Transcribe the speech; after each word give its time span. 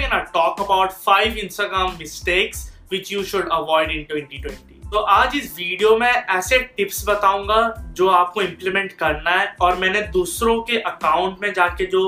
we're 0.00 0.08
gonna 0.08 0.26
talk 0.32 0.60
about 0.60 0.92
five 0.94 1.34
Instagram 1.36 1.98
mistakes 1.98 2.70
which 2.88 3.10
you 3.10 3.22
should 3.22 3.48
avoid 3.50 3.90
in 3.90 4.06
2020. 4.06 4.76
तो 4.90 4.98
आज 5.14 5.34
इस 5.36 5.52
video 5.56 5.96
में 5.96 6.08
ऐसे 6.08 6.58
टिप्स 6.76 7.04
बताऊँगा 7.08 7.60
जो 7.96 8.08
आपको 8.10 8.42
इम्प्लीमेंट 8.42 8.92
करना 8.92 9.30
है 9.30 9.54
और 9.60 9.76
मैंने 9.78 10.00
दूसरों 10.12 10.60
के 10.62 10.78
अकाउंट 10.78 11.36
में 11.42 11.52
जाके 11.52 11.86
जो 11.86 12.02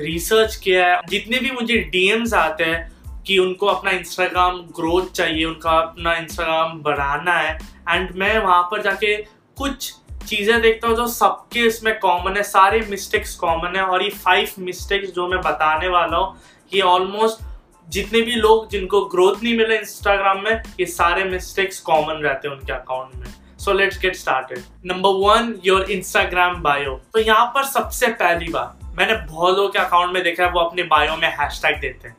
रिसर्च 0.00 0.56
किया 0.56 0.88
है, 0.88 1.00
जितने 1.08 1.38
भी 1.38 1.50
मुझे 1.50 1.76
डीएम्स 1.92 2.34
आते 2.34 2.64
हैं 2.64 3.22
कि 3.26 3.38
उनको 3.38 3.66
अपना 3.66 3.90
इंस्टाग्राम 3.90 4.58
ग्रोथ 4.76 5.10
चाहिए, 5.10 5.44
उनका 5.44 5.70
अपना 5.70 6.14
इंस्टाग्राम 6.14 6.80
बढ़ाना 6.82 7.38
है 7.38 7.58
एंड 7.90 8.10
मैं 8.16 8.38
वहाँ 8.38 8.62
पर 8.70 8.82
जाके 8.82 9.16
कुछ 9.56 9.92
चीज़ें 10.26 10.60
देखता 10.60 10.88
हूँ 10.88 10.96
जो 10.96 11.06
सबके 11.06 11.60
इसमें 11.66 11.98
कॉमन 12.00 12.36
है, 12.36 12.42
सारे 12.42 12.80
मिस्टेक्स 12.90 13.34
कॉमन 13.36 13.76
है 13.76 13.82
और 13.82 14.02
ये 14.02 14.10
फाइव 14.10 14.52
मिस्टेक्स 14.58 15.14
जो 15.14 15.28
मैं 15.28 15.40
बताने 15.40 15.88
वाला 15.88 16.16
हूँ 16.16 16.36
ये 16.72 16.80
ऑलमोस्ट 16.82 17.44
जितने 17.88 18.20
भी 18.20 18.34
लोग 18.34 18.68
जिनको 18.70 19.00
ग्रोथ 19.06 19.42
नहीं 19.42 19.56
मिला 19.56 19.74
इंस्टाग्राम 19.74 20.42
में, 20.44 20.62
ये 20.80 20.86
सारे 20.86 21.24
मिस्टेक्स 21.24 21.80
कॉमन 21.80 22.22
रहते 22.22 22.48
हैं 22.48 22.54
उनके 22.56 22.72
अकाउंट 22.72 23.14
में। 23.14 23.32
So 23.58 23.72
let's 23.72 23.98
get 24.00 24.16
started 24.16 24.62
number 24.86 25.10
one 25.20 25.54
your 25.64 25.90
Instagram 25.90 26.60
bio 26.62 27.00
तो 27.12 27.18
यहाँ 27.20 27.46
पर 27.54 27.64
सबसे 27.66 28.06
पहली 28.14 28.48
बात, 28.52 28.78
मैंने 28.98 29.14
बहुत 29.14 29.56
लोगों 29.56 29.68
के 29.68 29.78
अकाउंट 29.78 30.12
में 30.14 30.22
देखा 30.22 30.44
है, 30.44 30.50
वो 30.50 30.60
अपने 30.60 30.82
बायो 30.84 31.16
में 31.16 31.28
हैशटैग 31.30 31.80
देते 31.80 32.08
हैं। 32.08 32.16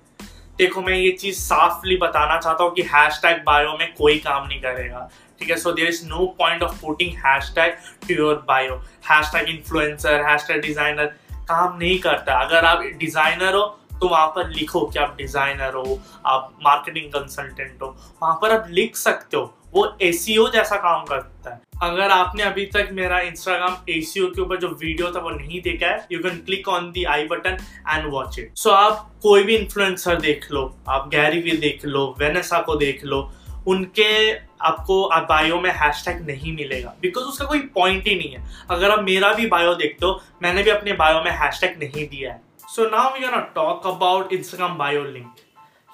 देखो, 0.57 0.81
मैं 0.81 0.93
ये 0.93 1.11
चीज़ 1.11 1.39
साफली 1.39 1.97
बताना 1.97 2.37
चाहता 2.39 2.63
हूँ 2.63 2.73
कि 2.73 2.81
हैशटैग 2.83 3.43
बायो 3.45 3.77
में 3.79 3.93
कोई 3.97 4.17
काम 4.19 4.47
नहीं 4.47 4.59
करेगा। 4.61 5.09
ठीक 5.39 5.49
है? 5.49 5.57
So 5.57 5.71
there 5.71 5.87
is 5.87 6.05
no 6.05 6.25
point 6.37 6.63
of 6.63 6.79
putting 6.81 7.11
hashtag 7.55 7.73
to 8.07 8.13
your 8.15 8.43
bio 8.47 8.75
hashtag 9.33 9.49
influencer 9.49 10.23
hashtag 10.47 10.61
designer 10.61 11.05
काम 11.49 11.77
नहीं 11.77 11.99
करता। 11.99 12.39
अगर 12.45 12.65
आप 12.65 12.81
डिज़ाइनर 12.99 13.55
हो 13.55 13.65
तो 13.99 14.07
वहाँ 14.07 14.27
पर 14.27 14.49
लिखो 14.49 14.85
कि 14.85 14.99
आप 14.99 15.15
डिज़ाइनर 15.17 15.73
हो, 15.75 15.99
आप 16.25 16.57
मार्केटिंग 16.63 17.11
कंसल्टेंट 17.11 17.81
हो, 17.81 17.95
वहाँ 18.21 18.37
पर 18.41 18.51
आप 18.51 18.67
लिख 18.71 18.95
सकते 18.97 19.37
हो। 19.37 19.53
वो 19.73 19.85
एसीओ 20.01 20.47
जैसा 20.49 20.75
काम 20.77 21.03
करता 21.05 21.49
है। 21.49 21.59
अगर 21.83 22.11
आपने 22.11 22.43
अभी 22.43 22.65
तक 22.65 22.89
मेरा 22.93 23.19
इंस्टाग्राम 23.21 23.75
एसीओ 23.89 24.27
के 24.27 24.41
ऊपर 24.41 24.57
जो 24.57 24.67
वीडियो 24.69 25.11
था 25.11 25.19
वो 25.21 25.29
नहीं 25.29 25.61
देखा 25.61 25.87
है 25.87 26.07
you 26.11 26.19
can 26.19 26.37
click 26.45 26.67
on 26.67 26.91
the 26.91 27.03
I 27.05 27.25
button 27.27 27.57
and 27.89 28.05
watch 28.11 28.39
it 28.39 28.51
so 28.57 28.69
आप 28.71 29.09
कोई 29.23 29.43
भी 29.43 29.55
इन्फ्लुएंसर 29.55 30.21
देख 30.21 30.47
लो, 30.51 30.63
आप 30.87 31.09
गैरी 31.09 31.41
भी 31.41 31.57
देख 31.57 31.85
लो 31.85 32.05
वेनेसा 32.19 32.59
को 32.61 32.75
देख 32.75 33.03
लो, 33.03 33.21
उनके 33.67 34.31
आपको 34.65 35.03
आप 35.05 35.27
बायो 35.29 35.59
में 35.61 35.69
हैशटैग 35.71 36.25
नहीं 36.27 36.55
मिलेगा। 36.55 36.93
बिकॉज़ 37.01 37.25
उसका 37.25 37.45
कोई 37.45 37.59
पॉइंट 37.75 38.07
ही 38.07 38.15
नहीं 38.15 38.31
है। 38.31 38.43
अगर 38.71 38.91
आप 38.91 39.03
मेरा 39.03 39.31
भी 39.33 39.45
बायो 39.47 39.73
देखते 39.75 40.05
हो, 40.05 40.19
मैंने 40.43 40.63
भी 40.63 40.69
अपने 40.69 40.93
बायो 40.95 41.21
में 41.23 41.31
हैशटैग 41.33 41.77
नहीं 41.79 42.07
दिया 42.07 42.31
है। 42.31 42.41
So 42.67 42.85
now 42.85 43.13
we 43.13 43.19
gonna 43.19 43.37
talk 43.55 43.85
about 43.87 44.33
Instagram 44.33 44.77
bio 44.77 45.03
link 45.03 45.35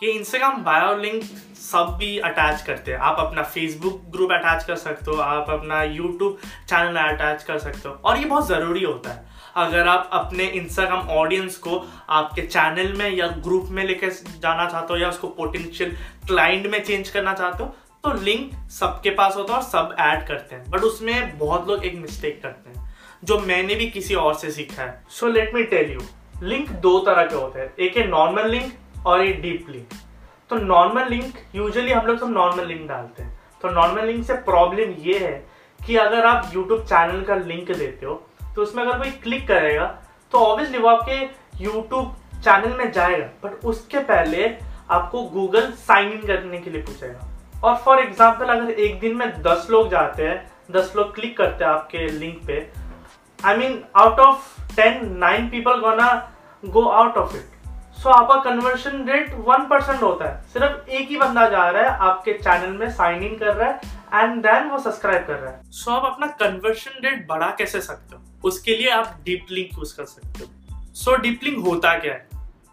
ये 0.01 0.11
इंस्टाग्राम 0.11 0.63
बायो 0.63 0.95
लिंक 0.97 1.23
सब 1.57 1.95
भी 1.99 2.17
अटैच 2.19 2.61
करते 2.61 2.91
हैं। 2.91 2.99
आप 2.99 3.17
अपना 3.19 3.41
फेसबुक 3.43 4.01
ग्रुप 4.11 4.31
अटैच 4.31 4.63
कर 4.63 4.75
सकते 4.75 5.11
हो, 5.11 5.17
आप 5.17 5.49
अपना 5.49 5.81
यूट्यूब 5.83 6.37
चैनल 6.69 6.97
अटैच 6.99 7.43
कर 7.43 7.59
सकते 7.59 7.89
हो। 7.89 7.93
और 7.95 8.17
ये 8.17 8.25
बहुत 8.25 8.47
ज़रूरी 8.47 8.83
होता 8.83 9.11
है। 9.11 9.25
अगर 9.57 9.87
आप 9.87 10.09
अपने 10.13 10.45
इंस्टाग्राम 10.53 11.09
ऑडियंस 11.11 11.57
को 11.57 11.77
आपके 12.11 12.41
चैनल 12.41 12.91
में 12.93 13.09
या 13.09 13.27
ग्रुप 13.27 13.67
में 13.69 13.83
लेकर 13.83 14.09
जाना 14.39 14.65
चाहते 14.65 14.93
हो 14.93 14.99
या 14.99 15.09
उसको 15.09 15.27
पोटेंशियल 15.29 15.95
क्लाइंट 16.27 16.65
में 16.67 16.83
चेंज 16.83 17.09
करना 17.09 17.33
चाहते 17.33 17.63
हो 17.63 17.69
तो 18.03 18.13
लिंक 18.21 18.51
सबके 18.71 19.09
पास 19.11 19.35
होता 19.35 19.53
है 19.53 19.59
और 19.59 19.65
सब 19.65 19.95
ऐड 19.99 20.27
करते 20.27 20.55
हैं। 20.55 20.71
बट 20.71 20.83
उसमें 20.83 21.37
बहुत 21.37 21.67
लोग 21.67 21.85
एक 21.85 21.95
मिस्टेक 21.97 22.41
करते 22.43 22.69
हैं, 22.69 22.95
जो 23.23 23.39
मैंने 23.41 23.75
भी 23.75 23.89
किसी 23.91 24.15
और 24.15 24.33
से 24.35 24.51
सीखा 24.51 24.81
है। 24.81 25.03
So 25.11 25.27
let 25.29 25.55
me 25.55 25.63
tell 25.65 25.93
you 25.93 26.01
link 26.43 26.69
दो 26.81 26.97
तरह 27.01 27.25
के 27.25 27.35
होते 27.35 27.59
हैं। 27.59 27.73
एक 27.77 27.97
है 27.97 28.07
नॉर्मल 28.07 28.49
लिंक 28.51 29.05
और 29.05 29.21
एक 29.21 29.41
डीप 29.41 29.69
लिंक 29.69 29.93
तो 30.49 30.55
नॉर्मल 30.57 31.09
लिंक 31.09 31.37
यूजुअली 31.55 31.91
हम 31.91 32.05
लोग 32.05 32.17
सब 32.19 32.29
नॉर्मल 32.31 32.65
लिंक 32.67 32.87
डालते 32.87 33.23
हैं। 33.23 33.39
तो 33.63 33.69
नॉर्मल 33.71 34.05
लिंक 34.05 34.25
से 34.25 34.33
प्रॉब्लम 34.43 34.91
ये 35.01 35.17
है 35.19 35.33
कि 35.79 35.95
अगर 35.97 36.25
आप 36.25 36.51
यूट्यूब 36.55 36.83
चैनल 36.83 37.23
का 37.23 37.35
लिंक 37.37 37.71
देते 37.71 38.05
हो 38.05 38.21
तो 38.55 38.61
उसमें 38.61 38.83
अगर 38.83 38.97
कोई 38.97 39.11
क्लिक 39.23 39.47
करेगा 39.47 39.85
तो 40.33 40.37
ऑब्वियसली 40.41 40.77
वो 40.77 40.89
आपके 40.89 41.63
यूट्यूब 41.63 42.15
चैनल 42.35 42.77
में 42.77 42.91
जाएगा। 42.91 43.25
बट 43.43 43.65
उसके 43.65 43.99
पहले 44.01 44.45
आपको 44.91 45.21
गूगल 45.29 45.71
साइन 45.81 46.11
इन 46.11 46.21
करने 46.27 46.57
के 46.57 46.69
लिए 46.69 46.81
पूछेगा। 46.81 47.29
और 47.63 47.75
फॉर 47.75 47.99
एग्ज़ाम्पल 47.99 48.45
अगर 48.47 48.71
एक 48.71 48.99
दिन 48.99 49.15
में 49.17 49.27
दस 49.41 49.67
लोग 49.71 49.89
जाते 49.89 50.23
हैं, 50.23 50.51
दस 50.71 50.93
लोग 50.95 51.13
क्लिक 51.15 51.37
करते 51.37 51.65
हैं 51.65 51.71
आपके 51.71 52.07
लिंक 52.09 52.45
पे 52.47 52.67
I 53.39 53.57
mean 53.57 53.83
out 53.97 54.19
of 54.19 54.75
ten 54.75 55.17
nine 55.17 55.47
people 55.49 55.79
gonna 55.79 56.07
go 56.65 56.87
out 56.87 57.17
of 57.17 57.35
it 57.35 57.49
so 57.93 58.09
आपका 58.09 58.35
कन्वर्शन 58.41 59.03
रेट 59.09 59.33
वन 59.37 59.65
परसेंट 59.67 60.01
होता 60.01 60.25
है। 60.25 60.41
सिर्फ़ 60.53 60.89
एक 60.89 61.09
ही 61.09 61.17
बंदा 61.17 61.47
जा 61.49 61.69
रहा 61.69 61.83
है 61.83 61.97
आपके 62.01 62.33
चैनल 62.33 62.77
में 62.77 62.89
साइन 62.91 63.23
इन 63.23 63.37
कर 63.37 63.55
रहा 63.55 63.69
है 63.69 63.79
एंड 64.13 64.41
देन 64.41 64.69
वो 64.69 64.79
सब्सक्राइब 64.79 65.25
कर 65.27 65.35
रहा 65.35 65.51
है। 65.51 65.61
सो 65.63 65.91
so, 65.91 65.97
आप 65.97 66.05
अपना 66.05 66.27
कन्वर्शन 66.27 67.01
रेट 67.03 67.27
बढ़ा 67.27 67.49
कैसे 67.57 67.81
सकते 67.81 68.15
हो? 68.15 68.21
उसके 68.43 68.75
लिए 68.75 68.89
आप 68.89 69.17
डीप 69.25 69.45
लिंक 69.51 69.77
यूज़ 69.77 69.95
कर 69.97 70.05
सकते 70.05 70.43
हो। 70.43 70.93
सो 70.93 71.15
डीप 71.15 71.39
लिंक 71.43 71.65
होता 71.65 71.97
क्या 71.99 72.13
है? 72.13 72.27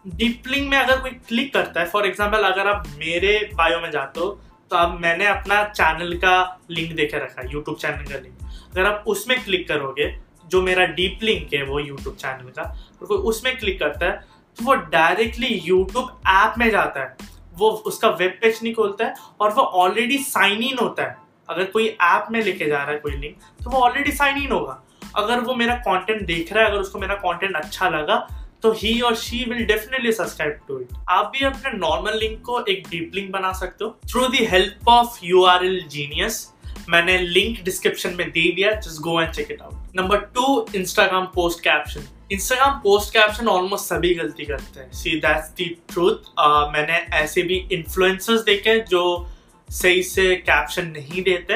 डीप 0.07 0.47
लिंक 0.47 0.69
में 0.71 0.77
अगर 0.77 0.99
कोई 0.99 1.11
क्लिक 1.11 1.53
करता 1.53 1.79
है 1.79 1.85
फॉर 1.85 2.05
एग्ज़ाम्पल 2.05 2.43
अगर 2.43 2.67
आप 2.67 2.87
मेरे 2.97 3.49
बायो 3.55 3.79
में 3.79 3.91
जाते 3.91 4.19
हो 4.19 4.27
तो 4.71 4.77
अब 4.77 4.99
मैंने 4.99 5.25
अपना 5.27 5.63
चैनल 5.63 6.17
का 6.17 6.59
लिंक 6.71 6.95
देखे 6.95 7.17
रखा 7.17 7.41
है 7.41 7.51
यूट्यूब 7.51 7.77
चैनल 7.77 8.11
का 8.11 8.19
लिंक 8.19 8.37
अगर 8.71 8.85
आप 8.85 9.03
उसमें 9.07 9.43
क्लिक 9.43 9.67
करोगे 9.67 10.05
जो 10.49 10.61
मेरा 10.61 10.85
डीप 10.93 11.19
लिंक 11.23 11.53
है 11.53 11.63
वो 11.63 11.79
यूट्यूब 11.79 12.15
चैनल 12.15 12.49
का 12.51 12.63
और 13.01 13.07
कोई 13.07 13.17
उसमें 13.29 13.57
क्लिक 13.57 13.79
करता 13.79 14.05
है 14.05 14.19
तो 14.57 14.65
वो 14.65 14.75
डायरेक्टली 14.91 15.47
यूट्यूब 15.65 16.21
ऐप 16.29 16.53
में 16.57 16.69
जाता 16.69 17.01
है। 17.01 17.29
वो 17.55 17.69
उसका 17.87 18.09
वेब 18.11 18.37
पेज 18.41 18.59
नहीं 18.63 18.73
खोलता 18.73 19.05
है 19.05 19.13
और 19.41 19.53
वो 19.53 19.61
ऑलरेडी 19.61 20.17
साइन 20.19 20.63
इन 20.63 20.77
होता 20.81 21.03
है। 21.03 21.15
अगर 21.49 21.65
कोई 21.65 21.87
ऐप 21.87 22.27
में 22.31 22.41
लेके 22.43 22.65
जा 22.65 22.77
रहा 22.77 22.91
है 22.91 22.99
कोई 22.99 23.11
लिंक 23.13 23.35
तो 23.63 23.69
वो 23.69 23.79
ऑलरेडी 23.79 24.11
साइन 24.11 24.37
इन 24.37 24.51
होगा। 24.51 24.81
अगर 25.15 25.39
वो 25.39 25.55
मेरा 25.55 25.75
कंटेंट 25.77 26.21
देख 26.25 26.53
रहा 26.53 26.63
है, 26.63 26.69
अगर 26.69 26.79
उसको 26.79 26.99
मेरा 26.99 27.15
कंटेंट 27.17 27.55
अच्छा 27.55 27.89
लगा 27.89 28.15
तो 28.63 28.71
ही 28.73 28.99
और 29.01 29.15
she 29.15 29.43
will 29.43 29.65
definitely 29.65 30.11
subscribe 30.11 30.59
to 30.67 30.79
it 30.79 30.93
आप 31.09 31.31
भी 31.33 31.45
अपने 31.45 31.71
नॉर्मल 31.77 32.17
लिंक 32.19 32.41
को 32.45 32.59
एक 32.65 32.87
डीप 32.89 33.11
लिंक 33.15 33.31
बना 33.31 33.51
सकते 33.53 33.85
हो। 33.85 33.89
Through 34.09 34.27
the 34.27 34.45
help 34.45 34.87
of 34.89 35.19
U 35.23 35.43
R 35.45 35.65
L 35.65 35.81
genius 35.87 36.45
मैंने 36.89 37.17
लिंक 37.17 37.63
डिस्क्रिप्शन 37.65 38.15
में 38.17 38.29
दे 38.29 38.51
दिया 38.51 38.71
just 38.71 39.01
go 39.01 39.21
and 39.21 39.31
check 39.31 39.51
it 39.51 39.61
out 39.61 39.95
number 39.95 40.17
two 40.35 40.65
Instagram 40.75 41.25
post 41.35 41.59
caption 41.59 42.07
Instagram 42.31 42.79
post 42.79 43.13
caption 43.13 43.47
almost 43.47 43.85
सभी 43.85 44.13
गलती 44.15 44.45
करते 44.45 44.79
हैं. 44.79 44.91
सी 44.91 45.19
दैट्स 45.19 45.49
दी 45.57 45.65
ट्रूथ 45.89 46.31
मैंने 46.73 46.97
ऐसे 47.17 47.41
भी 47.41 47.55
इन्फ्लुएंसर्स 47.71 48.41
देखे 48.43 48.79
जो 48.89 49.03
सही 49.69 50.03
से 50.03 50.35
कैप्शन 50.37 50.87
नहीं 50.87 51.23
देते. 51.23 51.53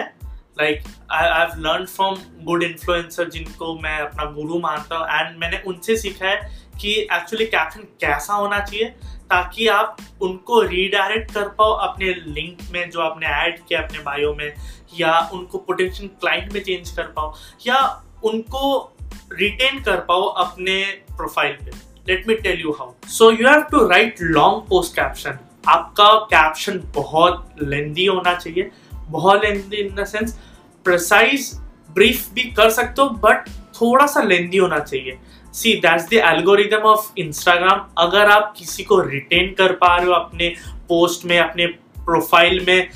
Like 0.60 0.84
I 1.12 1.30
have 1.30 1.60
learn 1.60 1.86
from 1.86 2.18
good 2.44 2.64
influencer 2.64 3.30
जिनको 3.30 3.74
मैं 3.80 3.98
अपना 4.00 4.26
गुरु 4.32 4.60
मानता 4.60 4.98
हूँ. 4.98 5.08
एंड 5.10 5.38
मैंने 5.40 5.62
उनसे 5.68 5.98
सीखा 5.98 6.28
है 6.28 6.65
कि 6.82 6.92
एक्चुअली 7.14 7.46
कैप्शन 7.46 7.82
कैसा 8.02 8.34
होना 8.34 8.60
चाहिए, 8.60 8.86
ताकि 9.30 9.68
आप 9.68 9.98
उनको 10.22 10.62
रीडायरेक्ट 10.62 11.32
कर 11.34 11.48
पाओ 11.50 11.72
अपने 11.84 12.14
लिंक 12.28 12.58
में 12.72 12.90
जो 12.90 13.02
आपने 13.02 13.28
ऐड 13.28 13.60
किया 13.68 13.82
अपने 13.82 14.00
बायो 14.00 14.34
में, 14.34 14.54
या 15.00 15.18
उनको 15.34 15.58
पोटेंशियल 15.58 16.10
क्लाइंट 16.22 16.52
में 16.54 16.62
चेंज 16.64 16.92
कर 16.92 17.04
पाओ, 17.16 17.34
या 17.68 17.80
उनको 18.24 18.94
रिटेन 19.34 19.82
कर 19.84 20.00
पाओ 20.00 20.28
अपने 20.44 20.82
प्रोफ़ाइल 21.18 21.54
पे। 21.56 21.72
Let 22.08 22.28
me 22.28 22.36
tell 22.36 22.62
you 22.62 22.72
how 22.72 22.94
so 23.10 23.32
you 23.32 23.48
have 23.48 23.62
to 23.72 23.88
write 23.88 24.22
long 24.22 24.68
post 24.70 24.96
caption 24.96 25.38
आपका 25.68 26.14
कैप्शन 26.32 26.82
बहुत 26.96 27.56
लेंदी 27.62 28.06
होना 28.06 28.34
चाहिए। 28.34 28.72
बहुत 29.10 29.44
lengthy 29.44 29.78
in 29.78 29.96
the 29.96 30.06
sense 30.06 30.38
precise 30.86 31.52
brief 31.96 32.28
भी 32.34 32.44
कर 32.52 32.70
सकते 32.70 33.02
हो 33.02 33.10
बट 33.24 33.50
थोड़ा 33.76 34.06
सा 34.08 34.22
लेंदी 34.22 34.58
होना 34.58 34.80
चाहिए। 34.80 35.18
See 35.56 35.74
that's 35.76 36.10
the 36.10 36.22
algorithm 36.26 36.88
of 36.88 37.20
Instagram 37.20 37.86
अगर 37.98 38.32
आप 38.32 38.54
किसी 38.58 38.84
को 38.84 39.00
रिटेन 39.02 39.54
कर 39.58 39.72
पा 39.74 39.96
रहे 39.96 40.06
हो 40.06 40.14
अपने 40.14 40.50
पोस्ट 40.90 41.26
में, 41.26 41.38
अपने 41.40 41.66
प्रोफ़ाइल 42.06 42.64
में 42.68 42.90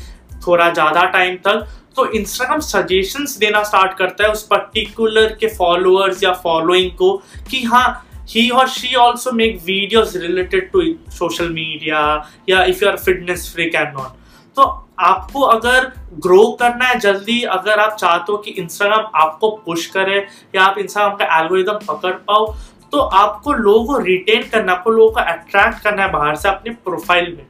थोड़ा 0.48 0.70
ज़्यादा 0.70 1.04
टाइम 1.12 1.36
तक 1.46 1.68
तो 1.96 2.06
इंस्टाग्राम 2.12 2.60
सजेशंस 2.60 3.38
देना 3.38 3.64
स्टार्ट 3.64 3.98
करता 3.98 4.24
है 4.24 4.32
उस 4.32 4.44
पर्टिकुलर 4.48 5.36
के 5.40 5.48
फॉलोअर्स 5.56 6.24
या 6.24 6.34
फॉलोइंग 6.44 6.92
को 6.98 7.16
कि 7.52 7.64
हाँ 7.64 7.88
ही 8.30 8.50
और 8.50 8.68
she 8.70 8.94
also 8.96 9.32
make 9.32 9.60
videos 9.66 10.18
related 10.18 10.72
to 10.72 10.82
social 11.12 11.50
media 11.50 12.02
या 12.50 12.64
if 12.64 12.84
you 12.84 12.90
are 12.90 12.98
fitness 12.98 13.52
free 13.54 13.70
can 13.70 13.92
not 13.94 14.18
तो 14.56 14.66
आपको 15.02 15.42
अगर 15.42 15.92
ग्रो 16.18 16.44
करना 16.60 16.86
है 16.86 17.00
जल्दी, 17.00 17.42
अगर 17.44 17.80
आप 17.80 17.96
चाहते 17.96 18.32
हो 18.32 18.38
कि 18.38 18.52
इंस्टाग्राम 18.54 19.06
आपको 19.18 19.50
पुश 19.66 19.86
करे 19.88 20.26
या 20.56 20.64
आप 20.64 20.78
इंस्टाग्राम 20.80 21.16
का 21.18 21.38
एल्गोरिदम 21.40 21.80
पकड़ 21.88 22.14
पाओ 22.24 22.54
तो 22.94 23.00
आपको 23.00 23.54
लोगों 23.54 23.86
को 23.86 23.98
रिटेन 24.00 24.44
करना, 24.44 24.74
आपको 24.74 24.92
लोगों 24.92 25.12
को 25.12 25.20
अट्रैक्ट 25.22 25.84
करना 25.84 26.04
है 26.04 26.12
बाहर 26.12 26.36
से 26.36 26.50
अपने 26.50 26.72
प्रोफ़ाइल 26.84 27.36
में। 27.36 27.46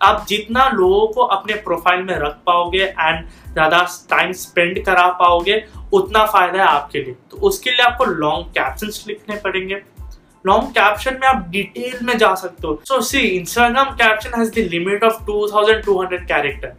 आप 0.00 0.24
जितना 0.28 0.68
लोगों 0.70 1.06
को 1.08 1.22
अपने 1.32 1.54
प्रोफ़ाइल 1.64 2.02
में 2.02 2.14
रख 2.16 2.36
पाओगे 2.46 2.82
एंड 2.82 3.26
ज़्यादा 3.52 3.86
टाइम 4.10 4.32
स्पेंड 4.34 4.84
करा 4.84 5.06
पाओगे, 5.20 5.62
उतना 5.92 6.24
फ़ायदा 6.26 6.58
है 6.58 6.68
आपके 6.68 6.98
लिए। 6.98 7.14
तो 7.30 7.36
उसके 7.38 7.70
लिए 7.70 7.84
आपको 7.84 8.04
लॉन्ग 8.04 8.46
कैप्शन 8.54 8.90
लिखने 9.08 9.36
पड़ेंगे। 9.36 9.82
लॉन्ग 10.44 10.68
कैप्शन 10.70 11.14
में 11.14 11.28
आप 11.28 11.48
डिटेल 11.50 11.98
में 12.02 12.16
जा 12.18 12.34
सकते 12.34 12.66
हो। 12.66 12.80
So 12.84 13.00
see 13.00 13.18
Instagram 13.18 13.90
caption 13.94 14.38
has 14.38 14.50
the 14.50 14.68
limit 14.70 15.04
of 15.04 15.22
2200 15.24 16.26
character 16.28 16.72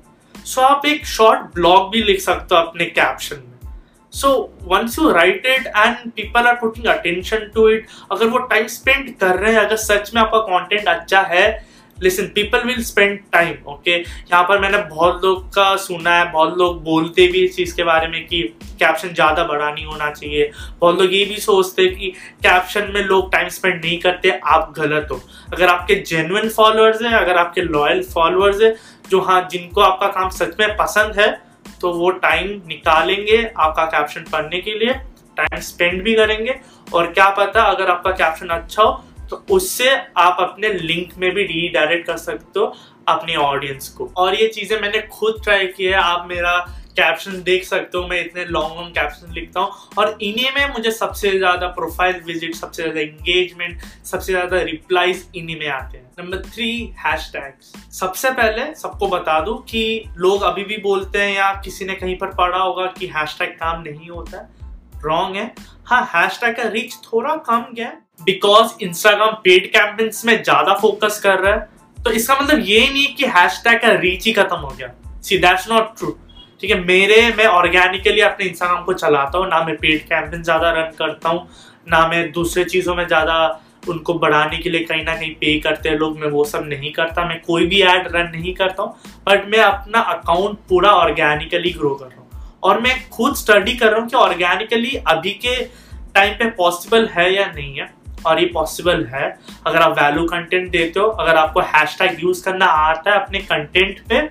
so 0.45 0.61
आप 0.61 0.85
एक 0.85 1.05
शॉर्ट 1.05 1.41
ब्लॉग 1.55 1.89
भी 1.91 2.03
लिख 2.03 2.19
सकते 2.21 2.55
हो 2.55 2.61
अपने 2.61 2.85
कैप्शन 2.85 3.35
में। 3.37 3.79
So 4.13 4.29
once 4.63 4.97
you 4.99 5.09
write 5.11 5.45
it 5.45 5.67
and 5.67 6.11
people 6.11 6.47
are 6.47 6.55
putting 6.55 6.85
attention 6.87 7.49
to 7.55 7.67
it 7.69 7.87
अगर 8.11 8.27
वो 8.27 8.37
टाइम 8.39 8.67
स्पेंड 8.67 9.15
कर 9.17 9.35
रहे 9.35 9.53
हैं, 9.53 9.59
अगर 9.59 9.75
सच 9.77 10.11
में 10.15 10.21
आपका 10.21 10.39
कॉन्टेंट 10.41 10.87
अच्छा 10.87 11.21
है 11.21 11.74
listen 11.97 12.25
people 12.35 12.63
will 12.67 12.81
spend 12.83 13.19
time 13.33 13.67
okay 13.67 13.91
यहाँ 13.91 14.43
पर 14.43 14.59
मैंने 14.59 14.77
बहुत 14.79 15.23
लोग 15.23 15.47
का 15.49 15.75
सुना 15.77 16.15
है, 16.15 16.31
बहुत 16.31 16.57
लोग 16.57 16.83
बोलते 16.83 17.27
भी 17.27 17.43
इस 17.45 17.55
चीज़ 17.55 17.75
के 17.75 17.83
बारे 17.83 18.07
में 18.07 18.25
कि 18.27 18.41
कैप्शन 18.79 19.13
ज़्यादा 19.13 19.43
बड़ा 19.43 19.71
नहीं 19.71 19.85
होना 19.85 20.09
चाहिए। 20.11 20.51
बहुत 20.81 21.01
लोग 21.01 21.13
ये 21.13 21.23
भी 21.25 21.37
सोचते 21.37 21.83
हैं 21.83 21.95
कि 21.95 22.09
कैप्शन 22.43 22.91
में 22.93 23.01
लोग 23.03 23.31
टाइम 23.31 23.49
स्पेंड 23.49 23.75
नहीं 23.75 23.99
करते, 23.99 24.29
आप 24.29 24.73
गलत 24.77 25.07
हो। 25.11 25.21
अगर 25.53 25.67
आपके 25.67 25.95
जेन्युइन 25.97 26.49
फॉलोअर्स 26.49 27.01
है, 27.01 27.13
अगर 27.15 27.37
आपके 27.37 27.61
लॉयल 27.63 28.03
फॉलोअर्स 28.05 28.61
है, 28.61 28.75
जो 29.09 29.21
हाँ 29.21 29.47
जिनको 29.51 29.81
आपका 29.81 30.07
काम 30.09 30.29
सच 30.31 30.55
में 30.59 30.75
पसंद 30.77 31.19
है 31.19 31.33
तो 31.81 31.91
वो 31.93 32.09
टाइम 32.11 32.49
निकालेंगे 32.67 33.37
आपका 33.57 33.85
कैप्शन 33.87 34.23
पढ़ने 34.31 34.59
के 34.61 34.77
लिए 34.79 34.93
टाइम 35.37 35.59
स्पेंड 35.61 36.01
भी 36.03 36.13
करेंगे। 36.15 36.55
और 36.87 37.07
क्या 37.07 37.29
पता 37.37 37.61
अगर 37.63 37.89
आपका 37.91 38.11
कैप्शन 38.13 38.47
अच्छा 38.49 38.83
हो 38.83 39.03
तो 39.29 39.43
उससे 39.51 39.89
आप 40.17 40.37
अपने 40.39 40.73
लिंक 40.73 41.13
में 41.17 41.29
भी 41.33 41.43
रीडायरेक्ट 41.43 42.07
कर 42.07 42.17
सकते 42.19 42.59
हो 42.59 42.73
अपने 43.07 43.35
ऑडियंस 43.37 43.89
को। 43.89 44.11
और 44.17 44.35
ये 44.35 44.47
चीज़ें 44.49 44.79
मैंने 44.81 45.01
खुद 45.11 45.41
ट्राई 45.43 45.67
की 45.67 45.83
है, 45.83 45.93
आप 45.93 46.25
मेरा 46.29 46.57
कैप्शन 46.97 47.41
देख 47.43 47.63
सकते 47.63 47.97
हो, 47.97 48.07
मैं 48.07 48.19
इतने 48.21 48.43
लॉन्ग 48.45 48.75
लॉन्ग 48.75 48.93
कैप्शन 48.95 49.33
लिखता 49.33 49.59
हूँ। 49.59 49.71
और 49.97 50.17
इन्हीं 50.21 50.49
में 50.55 50.73
मुझे 50.73 50.91
सबसे 50.91 51.31
ज़्यादा 51.37 51.67
प्रोफ़ाइल 51.69 52.21
विज़िट 52.25 52.55
सबसे 52.55 52.81
ज़्यादा 52.83 52.99
एंगेजमेंट 52.99 53.81
सबसे 54.05 54.31
ज़्यादा 54.31 54.61
रिप्लाईज 54.61 55.25
इन्हीं 55.35 55.59
में 55.59 55.67
आते 55.69 55.97
हैं। 55.97 56.11
नंबर 56.19 56.41
थ्री 56.45 56.69
हैश 56.97 57.31
सबसे 57.93 58.31
पहले 58.31 58.73
सबको 58.75 59.07
बता 59.07 59.39
दू 59.39 59.53
कि 59.69 60.03
लोग 60.17 60.41
अभी 60.43 60.63
भी 60.63 60.77
बोलते 60.81 61.21
हैं 61.21 61.35
या 61.35 61.51
किसी 61.63 61.85
ने 61.85 61.95
कहीं 61.95 62.17
पर 62.17 62.33
पढ़ा 62.35 62.57
होगा 62.57 62.85
कि 62.99 63.07
हैश 63.07 63.37
काम 63.41 63.81
नहीं 63.81 64.09
होता 64.09 64.37
है। 64.37 64.64
रॉन्ग 65.05 65.35
है। 65.35 65.53
हाँ 65.85 66.01
हैश 66.13 66.37
का 66.39 66.67
रीच 66.69 66.95
थोड़ा 67.03 67.35
कम 67.47 67.65
गया 67.73 67.91
बिकॉज़ 68.21 68.83
इंस्टाग्राम 68.83 69.33
पेड 69.43 69.71
कैंपेन्स 69.71 70.25
में 70.25 70.41
ज़्यादा 70.43 70.73
फोकस 70.75 71.19
कर 71.23 71.39
रहा 71.39 71.53
है। 71.53 71.59
तो 71.97 72.11
इसका 72.11 72.35
मतलब 72.35 72.59
ये 72.65 72.79
नहीं 72.81 73.07
कि 73.15 73.25
हैश 73.27 73.61
का 73.67 73.91
रीच 73.91 74.25
ही 74.25 74.33
खत्म 74.33 74.57
हो 74.57 74.67
गया। 74.69 74.93
सी 75.23 75.37
दैट्स 75.37 75.69
नॉट 75.69 75.97
ट्रू 75.97 76.15
ठीक 76.61 76.71
है, 76.71 76.79
मेरे, 76.79 77.33
मैं 77.37 77.45
ऑर्गेनिकली 77.47 78.21
अपने 78.21 78.45
इंस्टाग्राम 78.45 78.83
को 78.83 78.93
चलाता 78.95 79.37
हूँ, 79.37 79.47
ना 79.47 79.63
मैं 79.63 79.75
पेड 79.77 80.01
कैंपेन 80.03 80.43
ज़्यादा 80.43 80.69
रन 80.71 80.91
करता 80.99 81.29
हूँ, 81.29 81.47
ना 81.87 82.07
मैं 82.07 82.31
दूसरे 82.31 82.63
चीज़ों 82.65 82.95
में 82.95 83.05
ज़्यादा 83.07 83.61
उनको 83.89 84.13
बढ़ाने 84.15 84.57
के 84.57 84.69
लिए 84.69 84.83
कहीं 84.83 85.03
ना 85.05 85.15
कहीं 85.15 85.33
पे 85.35 85.59
करते 85.61 85.89
हैं 85.89 85.97
लोग, 85.97 86.17
मैं 86.19 86.29
वो 86.29 86.43
सब 86.45 86.63
नहीं 86.67 86.91
करता। 86.91 87.25
मैं 87.25 87.39
कोई 87.41 87.65
भी 87.67 87.81
एड 87.83 88.07
रन 88.15 88.29
नहीं 88.31 88.53
करता 88.55 88.83
हूँ 88.83 88.95
बट 89.27 89.47
मैं 89.49 89.59
अपना 89.61 89.99
अकाउंट 90.13 90.57
पूरा 90.69 90.91
ऑर्गेनिकली 90.93 91.71
ग्रो 91.71 91.93
कर 91.95 92.05
रहा 92.05 92.17
हूँ। 92.17 92.24
और 92.65 92.79
मैं 92.81 92.97
खुद 93.09 93.35
स्टडी 93.35 93.75
कर 93.75 93.91
रहा 93.91 93.99
हूँ 93.99 94.07
कि 94.09 94.15
ऑर्गेनिकली 94.17 94.95
अभी 95.07 95.31
के 95.45 95.55
टाइम 96.15 96.33
पे 96.33 96.49
पॉसिबल 96.57 97.07
है 97.09 97.33
या 97.33 97.45
नहीं 97.47 97.75
है। 97.75 97.93
और 98.25 98.39
ये 98.39 98.45
पॉसिबल 98.53 99.03
है। 99.05 99.27
अगर 99.67 99.81
आप 99.81 99.91
वैल्यू 99.99 100.23
कंटेंट 100.27 100.69
देते 100.71 100.99
हो, 100.99 101.05
अगर 101.05 101.35
आपको 101.35 101.61
हैशटैग 101.73 102.23
यूज़ 102.23 102.43
करना 102.45 102.65
आता 102.65 103.11
है 103.11 103.19
अपने 103.19 103.39
कंटेंट 103.41 103.99
पे 104.09 104.21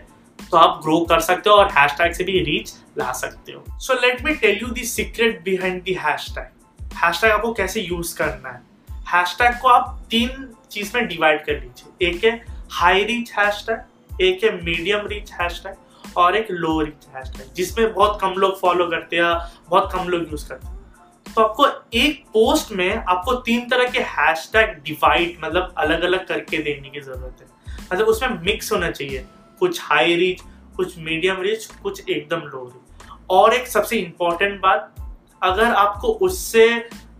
तो 0.40 0.56
आप 0.56 0.80
ग्रो 0.82 0.98
कर 1.00 1.20
सकते 1.20 1.50
हो 1.50 1.56
और 1.56 1.70
हैशटैग 1.72 2.12
से 2.12 2.24
भी 2.24 2.38
रीच 2.44 2.72
ला 2.98 3.12
सकते 3.12 3.52
हो। 3.52 3.78
So 3.80 3.94
let 3.96 4.24
me 4.24 4.34
tell 4.36 4.58
you 4.62 4.68
the 4.68 4.84
secret 4.84 5.40
behind 5.44 5.82
the 5.82 5.92
hashtag 6.00 6.88
hashtag 6.94 7.32
आपको 7.32 7.52
कैसे 7.52 7.80
यूज़ 7.80 8.16
करना 8.18 8.48
है? 8.48 8.60
हैशटैग 9.08 9.58
को 9.62 9.68
आप 9.68 10.06
तीन 10.10 10.48
चीज़ 10.70 10.92
में 10.94 11.06
डिवाइड 11.08 11.44
कर 11.44 11.52
लीजिए। 11.52 12.08
एक 12.08 12.24
है 12.24 12.44
हाई 12.72 13.04
रीच 13.04 13.32
हैशटैग 13.38 14.22
एक 14.22 14.44
है 14.44 14.50
मीडियम 14.56 15.06
रीच 15.06 15.32
हैशटैग 15.32 15.74
और 16.16 16.36
एक 16.36 16.50
लो 16.50 16.80
रीच 16.80 17.06
हैशटैग 17.14 17.52
जिसमें 17.54 17.92
बहुत 17.94 18.18
कम 18.20 18.32
लोग 18.34 18.58
फॉलो 18.60 18.86
करते 18.88 19.16
हैं, 19.16 19.34
बहुत 19.68 19.90
कम 19.92 20.08
लोग 20.08 20.30
यूज़ 20.30 20.48
करते 20.48 20.66
हैं। 20.66 20.72
तो 21.26 21.42
आपको 21.42 21.66
एक 21.98 22.24
पोस्ट 22.32 22.72
में 22.72 22.94
आपको 22.94 23.34
तीन 23.42 23.68
तरह 23.68 23.90
के 23.90 24.00
हैशटैग 24.10 24.74
डिवाइड 24.84 25.36
मतलब 25.44 25.74
अलग 25.78 26.02
अलग 26.02 26.26
करके 26.26 26.58
देने 26.58 26.90
की 26.90 27.00
ज़रूरत 27.00 27.40
है। 27.40 27.48
मतलब 27.92 28.06
उसमें 28.06 28.40
मिक्स 28.42 28.72
होना 28.72 28.90
चाहिए। 28.90 29.24
कुछ 29.60 29.80
हाई 29.82 30.14
रीच 30.16 30.42
कुछ 30.76 30.98
मीडियम 30.98 31.40
रीच 31.42 31.64
कुछ 31.82 32.08
एकदम 32.08 32.40
लो 32.44 32.64
रीच 32.64 33.08
और 33.30 33.54
एक 33.54 33.66
सबसे 33.68 33.96
इंपॉर्टेंट 33.96 34.60
बात, 34.60 34.94
अगर 35.42 35.64
आपको 35.66 36.08
उससे 36.20 36.66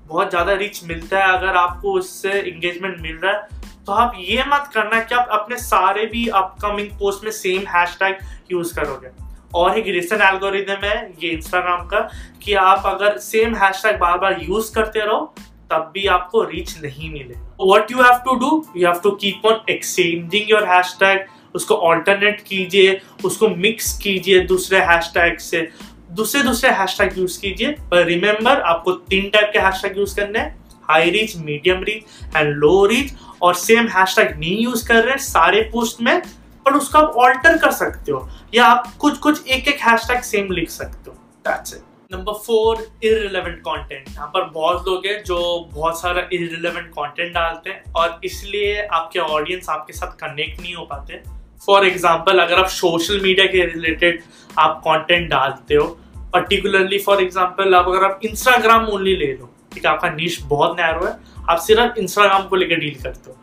बहुत 0.07 0.31
ज़्यादा 0.31 0.53
रीच 0.55 0.83
मिलता 0.85 1.19
है, 1.19 1.37
अगर 1.37 1.57
आपको 1.57 1.93
उससे 1.93 2.41
इंगेजमेंट 2.41 3.01
मिल 3.01 3.17
रहा 3.17 3.33
है 3.33 3.63
तो 3.87 3.93
आप 3.93 4.13
ये 4.19 4.45
मत 4.49 4.71
करना 4.75 5.01
कि 5.01 5.15
आप 5.15 5.29
अपने 5.33 5.57
सारे 5.57 6.05
भी 6.07 6.27
अपकमिंग 6.29 6.89
पोस्ट 6.99 7.25
में 7.25 7.31
सेम 7.31 7.67
हैशटैग 7.69 8.19
यूज़ 8.53 8.75
करोगे। 8.77 9.09
और 9.55 9.79
एक 9.79 9.87
रिसेंट 9.87 10.23
एल्गोरिदम 10.23 10.87
है, 10.87 11.13
ये 11.23 11.31
इंस्टाग्राम 11.31 11.87
का, 11.87 12.01
कि 12.43 12.55
आप 12.55 12.83
अगर 12.87 13.19
सेम 13.19 13.55
हैशटैग 13.55 13.99
बार 13.99 14.19
बार 14.19 14.41
यूज़ 14.43 14.75
करते 14.75 15.01
रहो, 15.01 15.35
तब 15.71 15.91
भी 15.95 16.07
आपको 16.07 16.43
रीच 16.43 16.77
नहीं 16.83 17.11
मिलेगा 17.13 17.57
what 17.65 17.91
you 17.91 18.03
have 18.03 18.19
to 18.25 18.35
do 18.35 18.65
you 18.77 18.87
have 18.89 19.01
to 19.01 19.11
keep 19.11 19.47
on 19.47 19.61
exchanging 19.71 20.51
your 20.51 20.69
hashtag 20.69 21.27
उसको 21.55 21.75
ऑल्टरनेट 21.75 22.41
कीजिए, 22.41 23.01
उसको 23.25 23.49
मिक्स 23.49 23.97
कीजिए 23.99 24.41
दूसरे 24.41 24.79
हैशटैग 24.81 25.39
से। 25.39 25.69
दूसरे 26.13 26.43
दूसरे 26.43 26.71
हैशटैग 26.71 27.19
यूज़ 27.19 27.41
कीजिए। 27.41 27.71
पर 27.91 28.05
रिमेंबर 28.05 28.61
आपको 28.61 28.93
तीन 28.93 29.31
टाइप 29.31 29.51
के 29.53 29.59
हैशटैग 29.59 29.99
यूज़ 29.99 30.17
करने 30.17 30.39
हैं। 30.39 30.64
High 30.91 31.11
reach 31.11 31.37
medium 31.39 31.83
reach 31.85 32.37
and 32.37 32.55
low 32.57 32.85
reach 32.87 33.13
और 33.43 33.55
सेम 33.57 33.89
हैशटैग 33.89 34.39
नहीं 34.39 34.59
यूज़ 34.59 34.87
कर 34.89 35.03
रहे 35.05 35.19
सारे 35.21 35.61
पोस्ट 35.73 36.01
में, 36.03 36.21
पर 36.67 36.75
उसको 36.75 36.99
आप 36.99 37.17
ऑल्टर 37.19 37.57
कर 37.59 37.71
सकते 37.73 38.13
हो 38.13 38.29
या 38.55 38.67
आप 38.67 38.93
कुछ 39.01 39.19
कुछ 39.21 39.47
एक 39.49 39.69
एक 39.69 39.81
हैशटैग 39.83 40.23
सेम 40.25 40.53
लिख 40.53 40.71
सकते 40.71 41.11
हो। 41.11 41.17
That's 41.45 41.75
it 41.75 41.83
number 42.11 42.33
four 42.37 42.87
irrelevant 43.05 43.59
content 43.59 44.09
यहाँ 44.09 44.27
पर 44.35 44.45
बहुत 44.51 44.89
लोग 44.89 45.07
हैं 45.07 45.23
जो 45.25 45.39
बहुत 45.75 46.01
सारा 46.01 46.29
इरेलीवेंट 46.33 46.89
कंटेंट 46.89 47.33
डालते 47.35 47.71
हैं 47.71 47.93
और 47.93 48.21
इसलिए 48.25 48.83
आपके 48.83 49.19
ऑडियंस 49.21 49.69
आपके 49.71 49.93
साथ 49.93 50.13
कनेक्ट 50.19 50.61
नहीं 50.61 50.75
हो 50.75 50.85
पाते। 50.87 51.23
फॉर 51.67 51.87
एग्ज़ाम्पल 51.87 52.39
अगर 52.39 52.59
आप 52.59 52.69
सोशल 52.69 53.21
मीडिया 53.21 53.47
के 53.47 53.65
रिलेटेड 53.67 54.23
आप 54.59 54.81
कंटेंट 54.87 55.29
डालते 55.31 55.75
हो 55.75 55.87
पर्टिकुलरली 56.33 56.99
फॉर 56.99 57.23
एग्ज़ाम्पल 57.23 57.75
आप 57.75 57.89
अगर 57.89 58.05
आप 58.05 58.21
इंस्टाग्राम 58.25 58.87
ओनली 58.89 59.17
ले 59.17 59.33
लो 59.33 59.51
ठीक 59.75 59.85
है 59.87 59.91
आपका 59.91 60.09
निश 60.11 60.41
बहुत 60.45 60.77
नैरो 60.81 61.07
है, 61.07 61.17
आप 61.51 61.59
सिर्फ़ 61.59 61.99
इंस्टाग्राम 61.99 62.49
को 62.49 62.57
लेकर 62.57 62.77
डील 62.77 63.03
करते 63.03 63.31
हो। 63.31 63.37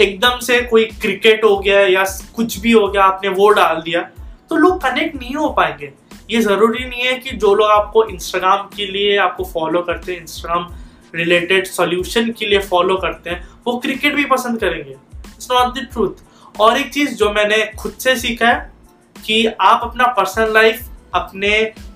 एकदम 0.00 0.38
से 0.40 0.60
कोई 0.62 0.84
क्रिकेट 1.00 1.44
हो 1.44 1.56
गया 1.58 1.80
या 1.80 2.04
कुछ 2.36 2.58
भी 2.58 2.72
हो 2.72 2.86
गया, 2.88 3.04
आपने 3.04 3.28
वो 3.30 3.48
डाल 3.52 3.82
दिया 3.82 4.02
तो 4.50 4.56
लोग 4.56 4.80
कनेक्ट 4.82 5.16
नहीं 5.16 5.34
हो 5.34 5.48
पाएँगे। 5.50 5.92
ये 6.30 6.40
ज़रूरी 6.40 6.84
नहीं 6.84 7.02
है 7.02 7.12
कि 7.14 7.36
जो 7.36 7.54
लोग 7.54 7.70
आपको 7.70 8.04
इंस्टाग्राम 8.04 8.68
के 8.76 8.86
लिए 8.86 9.16
आपको 9.18 9.44
फॉलो 9.44 9.82
करते 9.82 10.12
हैं 10.12 10.20
इंस्टाग्राम 10.20 10.66
रिलेटेड 11.14 11.66
सॉल्यूशन 11.66 12.30
के 12.30 12.46
लिए 12.46 12.58
फॉलो 12.60 12.96
करते 12.96 13.30
हैं, 13.30 13.48
वो 13.66 13.76
क्रिकेट 13.78 14.14
भी 14.14 14.24
पसंद 14.24 14.58
करेंगे। 14.60 14.90
इट्स 14.90 15.48
नॉट 15.52 15.74
द 15.74 15.86
ट्रूथ 15.92 16.60
और 16.60 16.78
एक 16.78 16.92
चीज़ 16.92 17.14
जो 17.14 17.30
मैंने 17.32 17.64
खुद 17.78 17.92
से 17.92 18.14
सीखा 18.16 18.48
है 18.48 18.72
कि 19.16 19.46
आप 19.46 19.80
अपना 19.82 20.06
पर्सनल 20.12 20.52
लाइफ 20.54 20.88
अपने 21.14 21.50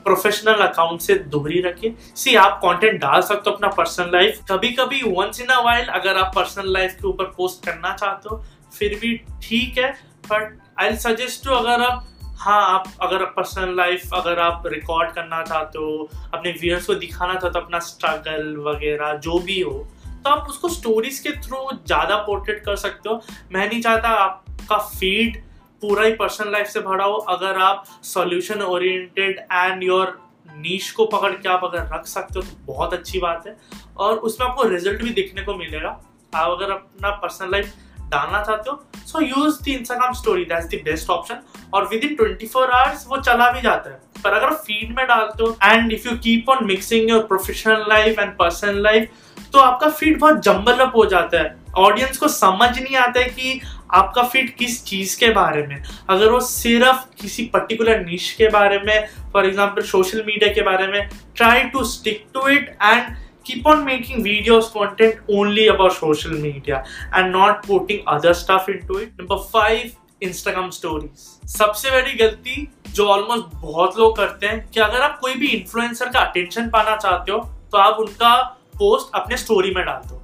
प्रोफेशनल 0.04 0.62
अकाउंट 0.62 1.00
से 1.00 1.14
दूरी 1.32 1.60
रखिए। 1.62 1.94
सी 2.16 2.34
आप 2.36 2.58
कंटेंट 2.64 3.00
डाल 3.00 3.20
सकते 3.22 3.50
हो 3.50 3.56
अपना 3.56 3.68
पर्सनल 3.72 4.10
लाइफ 4.12 4.40
कभी 4.50 4.70
कभी 4.72 5.02
वंस 5.08 5.40
इन 5.40 5.46
अ 5.48 5.60
वाइल 5.64 5.86
अगर 5.90 6.18
आप 6.18 6.32
पर्सनल 6.34 6.72
लाइफ 6.72 6.96
के 7.00 7.06
ऊपर 7.08 7.24
पोस्ट 7.36 7.64
करना 7.66 7.92
चाहते 7.94 8.28
हो, 8.28 8.42
फिर 8.72 8.98
भी 9.00 9.16
ठीक 9.42 9.78
है। 9.78 9.92
बट 10.26 10.58
आई 10.80 10.96
सजेस्ट 10.98 11.44
टू 11.44 11.54
अगर 11.54 11.82
आप 11.82 12.06
हाँ 12.38 12.62
आप 12.68 12.84
अगर 13.02 13.24
पर्सनल 13.26 13.74
लाइफ 13.76 14.14
अगर 14.14 14.38
आप 14.40 14.62
रिकॉर्ड 14.66 15.10
करना 15.10 15.42
चाहते 15.42 15.78
हो, 15.78 16.08
अपने 16.34 16.50
व्यूअर्स 16.52 16.86
को 16.86 16.94
दिखाना 16.96 17.34
चाहते 17.34 17.58
हो, 17.58 17.64
अपना 17.64 17.78
स्ट्रगल 17.80 18.56
वगैरह, 18.66 19.12
जो 19.14 19.38
भी 19.40 19.60
हो 19.60 19.86
तो 20.24 20.30
आप 20.30 20.46
उसको 20.48 20.68
स्टोरीज 20.70 21.18
के 21.18 21.30
थ्रू 21.40 21.58
ज़्यादा 21.76 22.16
पोर्ट्रेट 22.18 22.62
कर 22.64 22.76
सकते 22.76 23.08
हो। 23.08 23.20
मैं 23.52 23.68
नहीं 23.68 23.80
चाहता 23.82 24.08
आपका 24.10 24.78
फ़ीड 24.78 25.42
पूरा 25.84 26.04
ही 26.04 26.12
पर्सनल 26.14 26.52
लाइफ 26.52 26.66
से 26.66 26.80
भरा 26.80 27.04
हो, 27.04 27.14
अगर 27.14 27.58
आप 27.60 27.84
सॉल्यूशन 28.04 28.62
ओरिएंटेड 28.64 29.38
एंड 29.52 29.82
योर 29.82 30.18
नीच 30.48 30.90
को 30.90 31.04
पकड़ 31.06 31.32
के 31.32 31.48
आप 31.48 31.64
अगर 31.64 31.88
रख 31.94 32.06
सकते 32.06 32.38
हो 32.38 32.42
तो 32.42 32.72
बहुत 32.72 32.94
अच्छी 32.94 33.18
बात 33.20 33.46
है। 33.46 33.56
और 33.96 34.16
उसमें 34.18 34.46
आपको 34.46 34.62
रिज़ल्ट 34.68 35.02
भी 35.02 35.10
देखने 35.12 35.42
को 35.42 35.54
मिलेगा। 35.54 35.88
आप 36.32 36.50
अगर 36.50 36.70
अपना 36.72 37.10
पर्सनल 37.16 37.50
लाइफ 37.50 37.72
डालना 38.10 38.42
चाहते 38.42 38.70
हो 38.70 38.82
so 39.06 39.20
use 39.20 39.62
the 39.64 39.68
Instagram 39.68 40.12
story 40.12 40.44
that's 40.44 40.66
the 40.66 40.80
best 40.84 41.10
option 41.10 41.38
और 41.74 41.88
with 41.88 42.04
in 42.04 42.14
twenty 42.16 42.46
four 42.46 42.70
hours 42.70 43.06
वो 43.08 43.16
चला 43.18 43.50
भी 43.50 43.60
जाता 43.60 43.90
है। 43.90 44.00
पर 44.24 44.32
अगर 44.32 44.54
फ़ीड 44.56 44.96
में 44.96 45.06
डालते 45.06 45.44
हो 45.44 45.56
and 45.62 45.92
if 45.92 46.08
you 46.08 46.16
keep 46.18 46.48
on 46.50 46.64
mixing 46.66 47.10
your 47.10 47.22
professional 47.26 47.84
life 47.88 48.18
and 48.18 48.32
personal 48.38 48.82
life 48.82 49.10
तो 49.52 49.58
आपका 49.60 49.88
फ़ीड 49.90 50.18
बहुत 50.20 50.42
जम्बल 50.44 50.84
अप 50.84 50.96
हो 50.96 51.04
जाता 51.06 51.42
है। 51.42 51.63
ऑडियंस 51.78 52.18
को 52.18 52.28
समझ 52.28 52.68
नहीं 52.78 52.96
आता 52.96 53.20
है 53.20 53.28
कि 53.28 53.60
आपका 53.94 54.22
फिट 54.22 54.54
किस 54.58 54.84
चीज़ 54.84 55.18
के 55.20 55.30
बारे 55.32 55.66
में। 55.66 55.82
अगर 56.10 56.30
वो 56.30 56.40
सिर्फ़ 56.40 57.04
किसी 57.20 57.44
पर्टिकुलर 57.54 58.04
निश 58.04 58.30
के 58.38 58.48
बारे 58.50 58.78
में 58.78 59.08
फॉर 59.32 59.46
एग्ज़ाम्पल 59.46 59.82
सोशल 59.82 60.22
मीडिया 60.26 60.52
के 60.54 60.62
बारे 60.62 60.86
में 60.86 61.08
try 61.36 61.62
to 61.64 61.84
stick 61.92 62.26
to 62.34 62.48
it 62.48 62.76
and 62.82 63.14
keep 63.46 63.66
on 63.70 63.82
making 63.86 64.22
videos, 64.24 64.68
content 64.74 65.32
only 65.38 65.64
about 65.70 65.92
social 65.94 66.36
media 66.44 66.78
and 67.12 67.30
not 67.32 67.66
putting 67.66 67.98
other 68.12 68.32
stuff 68.34 68.70
into 68.74 69.00
it. 69.00 69.10
Number 69.18 69.38
five 69.50 69.90
Instagram 70.22 70.70
stories 70.70 71.50
सबसे 71.50 71.90
बड़ी 71.90 72.12
गलती 72.18 72.68
जो 72.88 73.06
ऑलमोस्ट 73.08 73.54
बहुत 73.62 73.98
लोग 73.98 74.16
करते 74.16 74.46
हैं 74.46 74.68
कि 74.70 74.80
अगर 74.80 75.02
आप 75.02 75.18
कोई 75.20 75.34
भी 75.34 75.46
इन्फ्लुएंसर 75.56 76.08
का 76.08 76.20
अटेंशन 76.20 76.68
पाना 76.70 76.96
चाहते 76.96 77.32
हो 77.32 77.38
तो 77.72 77.78
आप 77.78 78.00
उनका 78.00 78.34
पोस्ट 78.78 79.14
अपने 79.14 79.36
स्टोरी 79.36 79.74
में 79.74 79.84
डाल 79.84 80.08
दो। 80.08 80.22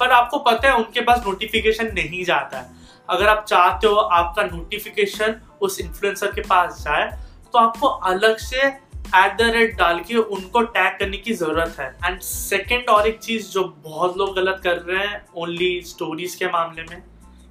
पर 0.00 0.10
आपको 0.12 0.38
पता 0.40 0.68
है, 0.68 0.74
उनके 0.74 1.00
पास 1.02 1.22
नोटिफिकेशन 1.26 1.92
नहीं 1.94 2.24
जाता 2.24 2.58
है। 2.58 2.76
अगर 3.08 3.28
आप 3.28 3.44
चाहते 3.44 3.86
हो 3.86 3.94
आपका 3.94 4.42
नोटिफिकेशन 4.46 5.34
उस 5.62 5.80
इन्फ्लुएंसर 5.80 6.32
के 6.32 6.40
पास 6.42 6.82
जाए 6.82 7.06
तो 7.54 7.58
आपको 7.58 7.86
अलग 7.86 8.36
से 8.38 8.66
एट 8.66 9.36
द 9.36 9.42
रेट 9.52 9.76
डाल 9.76 10.00
के 10.00 10.14
उनको 10.16 10.60
टैग 10.62 10.98
करने 10.98 11.16
की 11.18 11.32
ज़रूरत 11.34 11.76
है। 11.78 11.86
एंड 12.04 12.18
सेकेंड 12.22 12.88
और 12.90 13.06
एक 13.08 13.18
चीज़ 13.18 13.48
जो 13.50 13.62
बहुत 13.84 14.16
लोग 14.18 14.34
गलत 14.36 14.60
कर 14.64 14.76
रहे 14.78 15.06
हैं 15.06 15.24
ओनली 15.36 15.80
स्टोरीज 15.86 16.34
के 16.34 16.46
मामले 16.48 16.82
में, 16.82 17.00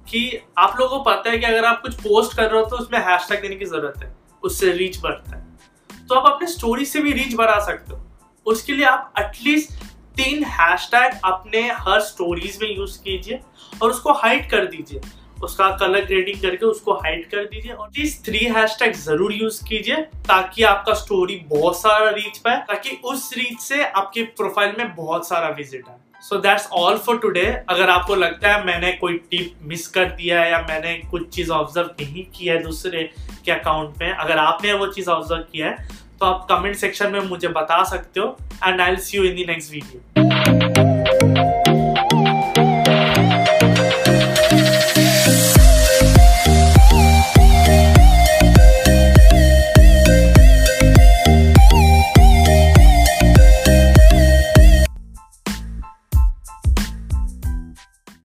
कि 0.06 0.40
आप 0.58 0.76
लोगों 0.80 0.98
को 0.98 1.04
पता 1.04 1.30
है 1.30 1.38
कि 1.38 1.46
अगर 1.46 1.64
आप 1.64 1.80
कुछ 1.82 1.94
पोस्ट 1.96 2.36
कर 2.36 2.50
रहे 2.50 2.60
हो 2.60 2.66
तो 2.66 2.76
उसमें 2.76 2.98
हैश 3.00 3.28
टैग 3.28 3.42
देने 3.42 3.56
की 3.56 3.64
ज़रूरत 3.66 4.02
है, 4.02 4.14
उससे 4.42 4.72
रीच 4.72 5.00
बढ़ता 5.02 5.36
है। 5.36 6.06
तो 6.08 6.14
आप 6.14 6.32
अपने 6.32 6.46
स्टोरी 6.48 6.84
से 6.84 7.00
भी 7.00 7.12
रीच 7.12 7.34
बढ़ा 7.36 7.58
सकते 7.60 7.94
हो। 7.94 8.04
उसके 8.46 8.72
लिए 8.72 8.84
आप 8.86 9.12
एटलीस्ट 9.18 9.72
तीन 10.18 10.44
हैशटैग 10.50 11.20
अपने 11.24 11.60
हर 11.78 12.00
स्टोरीज 12.02 12.58
में 12.62 12.68
यूज़ 12.68 12.98
कीजिए 13.02 13.40
और 13.82 13.90
उसको 13.90 14.12
हाइड 14.14 14.50
कर 14.50 14.64
दीजिए। 14.66 15.00
उसका 15.42 15.68
कलर 15.80 16.04
ग्रेडिंग 16.04 16.40
करके 16.42 16.66
उसको 16.66 16.92
हाइड 16.94 17.28
कर 17.30 17.44
दीजिए 17.44 17.72
और 17.72 17.88
प्लीज़ 17.88 18.16
थ्री 18.24 18.38
हैशटैग 18.46 18.94
ज़रूर 18.94 19.32
यूज़ 19.32 19.62
कीजिए 19.64 19.96
ताकि 20.26 20.62
आपका 20.64 20.94
स्टोरी 20.94 21.36
बहुत 21.50 21.80
सारा 21.80 22.10
रीच 22.10 22.38
पाए, 22.38 22.56
ताकि 22.58 22.98
उस 23.04 23.30
रीच 23.36 23.60
से 23.60 23.84
आपके 23.84 24.22
प्रोफ़ाइल 24.34 24.74
में 24.78 24.94
बहुत 24.94 25.28
सारा 25.28 25.48
विज़िट 25.50 25.88
आए। 25.88 25.96
So 26.22 26.36
that's 26.38 26.66
all 26.72 26.96
for 26.98 27.18
today 27.18 27.44
अगर 27.68 27.90
आपको 27.90 28.14
लगता 28.16 28.52
है 28.52 28.64
मैंने 28.66 28.90
कोई 28.94 29.14
टिप 29.30 29.58
मिस 29.62 29.86
कर 29.88 30.04
दिया 30.12 30.40
है 30.40 30.50
या 30.50 30.58
मैंने 30.68 30.94
कुछ 31.10 31.28
चीज़ 31.34 31.50
ऑब्ज़र्व 31.52 31.90
नहीं 32.00 32.24
किया 32.36 32.54
है 32.54 32.62
दूसरे 32.62 33.02
के 33.44 33.52
अकाउंट 33.52 34.00
में, 34.00 34.10
अगर 34.10 34.38
आपने 34.38 34.72
वो 34.72 34.86
चीज़ 34.88 35.10
ऑब्ज़र्व 35.10 35.42
किया 35.52 35.68
है 35.68 36.06
तो 36.20 36.26
आप 36.26 36.46
कमेंट 36.50 36.76
सेक्शन 36.76 37.12
में 37.12 37.20
मुझे 37.28 37.48
बता 37.50 37.82
सकते 37.90 38.20
हो 38.20 38.36
and 38.66 38.80
I 38.80 38.96
see 38.98 39.16
you 39.16 39.24
in 39.24 39.36
the 39.36 39.44
next 39.44 39.72
video 39.72 40.77